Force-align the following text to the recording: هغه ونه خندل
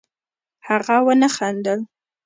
هغه 0.67 0.97
ونه 1.05 1.27
خندل 1.35 1.79